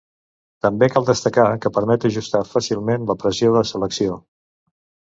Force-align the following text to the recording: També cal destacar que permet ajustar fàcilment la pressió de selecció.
També 0.65 0.89
cal 0.93 1.05
destacar 1.09 1.45
que 1.67 1.71
permet 1.77 2.09
ajustar 2.11 2.43
fàcilment 2.57 3.09
la 3.13 3.19
pressió 3.27 3.55
de 3.61 3.67
selecció. 3.77 4.21